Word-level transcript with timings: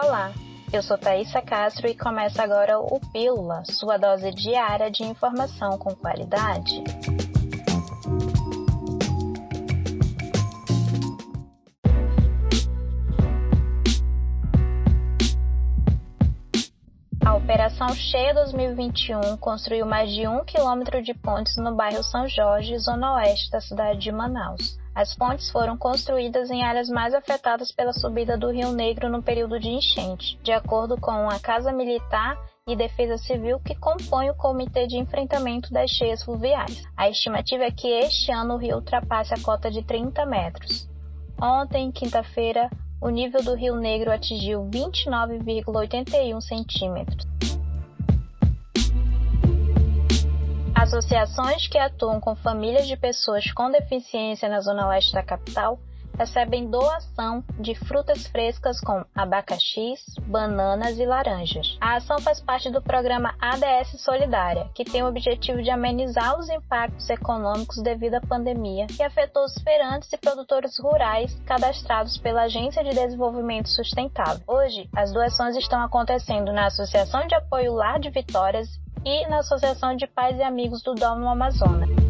Olá, 0.00 0.32
eu 0.72 0.80
sou 0.80 0.96
Thaisa 0.96 1.42
Castro 1.42 1.88
e 1.88 1.94
começa 1.94 2.40
agora 2.40 2.78
o 2.78 3.00
Pílula, 3.12 3.64
sua 3.64 3.96
dose 3.96 4.30
diária 4.30 4.88
de 4.92 5.02
informação 5.02 5.76
com 5.76 5.92
qualidade. 5.92 6.84
A 17.26 17.34
Operação 17.34 17.88
Cheia 17.92 18.32
2021 18.34 19.36
construiu 19.38 19.84
mais 19.84 20.12
de 20.12 20.28
um 20.28 20.44
quilômetro 20.44 21.02
de 21.02 21.12
pontes 21.12 21.56
no 21.56 21.74
bairro 21.74 22.04
São 22.04 22.28
Jorge, 22.28 22.78
zona 22.78 23.16
oeste 23.16 23.50
da 23.50 23.60
cidade 23.60 23.98
de 23.98 24.12
Manaus. 24.12 24.78
As 24.98 25.14
pontes 25.14 25.48
foram 25.52 25.76
construídas 25.76 26.50
em 26.50 26.64
áreas 26.64 26.88
mais 26.88 27.14
afetadas 27.14 27.70
pela 27.70 27.92
subida 27.92 28.36
do 28.36 28.50
Rio 28.50 28.72
Negro 28.72 29.08
no 29.08 29.22
período 29.22 29.60
de 29.60 29.68
enchente, 29.68 30.36
de 30.42 30.50
acordo 30.50 31.00
com 31.00 31.30
a 31.30 31.38
Casa 31.38 31.70
Militar 31.70 32.36
e 32.66 32.74
Defesa 32.74 33.16
Civil 33.16 33.60
que 33.60 33.76
compõe 33.76 34.28
o 34.28 34.34
Comitê 34.34 34.88
de 34.88 34.96
Enfrentamento 34.96 35.72
das 35.72 35.88
Cheias 35.88 36.24
Fluviais. 36.24 36.82
A 36.96 37.08
estimativa 37.08 37.62
é 37.62 37.70
que 37.70 37.86
este 37.86 38.32
ano 38.32 38.54
o 38.54 38.56
rio 38.56 38.74
ultrapasse 38.74 39.32
a 39.32 39.40
cota 39.40 39.70
de 39.70 39.84
30 39.84 40.26
metros. 40.26 40.90
Ontem, 41.40 41.92
quinta-feira, 41.92 42.68
o 43.00 43.08
nível 43.08 43.40
do 43.44 43.54
Rio 43.54 43.76
Negro 43.76 44.10
atingiu 44.10 44.68
29,81 44.68 46.40
centímetros. 46.40 47.24
Associações 50.88 51.68
que 51.68 51.76
atuam 51.76 52.18
com 52.18 52.34
famílias 52.34 52.86
de 52.88 52.96
pessoas 52.96 53.52
com 53.52 53.70
deficiência 53.70 54.48
na 54.48 54.58
zona 54.62 54.88
leste 54.88 55.12
da 55.12 55.22
capital 55.22 55.78
recebem 56.18 56.68
doação 56.68 57.44
de 57.60 57.74
frutas 57.74 58.26
frescas 58.26 58.80
com 58.80 59.04
abacaxis, 59.14 60.02
bananas 60.26 60.98
e 60.98 61.06
laranjas. 61.06 61.78
A 61.80 61.96
ação 61.96 62.18
faz 62.18 62.40
parte 62.40 62.70
do 62.70 62.82
programa 62.82 63.34
ADS 63.40 64.00
Solidária, 64.02 64.68
que 64.74 64.84
tem 64.84 65.02
o 65.02 65.08
objetivo 65.08 65.62
de 65.62 65.70
amenizar 65.70 66.38
os 66.38 66.48
impactos 66.48 67.08
econômicos 67.08 67.80
devido 67.82 68.14
à 68.14 68.20
pandemia 68.20 68.86
que 68.88 69.02
afetou 69.02 69.44
os 69.44 69.54
feirantes 69.62 70.12
e 70.12 70.16
produtores 70.16 70.78
rurais 70.78 71.34
cadastrados 71.46 72.18
pela 72.18 72.42
Agência 72.42 72.82
de 72.82 72.90
Desenvolvimento 72.90 73.68
Sustentável. 73.68 74.42
Hoje, 74.46 74.88
as 74.96 75.12
doações 75.12 75.56
estão 75.56 75.80
acontecendo 75.82 76.52
na 76.52 76.66
Associação 76.66 77.26
de 77.26 77.34
Apoio 77.34 77.74
Lar 77.74 78.00
de 78.00 78.10
Vitórias 78.10 78.68
e 79.04 79.26
na 79.28 79.38
Associação 79.38 79.94
de 79.94 80.06
Pais 80.06 80.36
e 80.36 80.42
Amigos 80.42 80.82
do 80.82 80.94
Domo 80.94 81.28
Amazonas. 81.28 82.07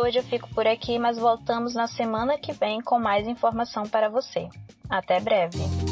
Hoje 0.03 0.19
eu 0.19 0.25
fico 0.25 0.49
por 0.53 0.67
aqui, 0.67 0.99
mas 0.99 1.17
voltamos 1.17 1.75
na 1.75 1.87
semana 1.87 2.37
que 2.37 2.53
vem 2.53 2.81
com 2.81 2.99
mais 2.99 3.29
informação 3.29 3.85
para 3.85 4.09
você. 4.09 4.49
Até 4.91 5.21
breve! 5.21 5.92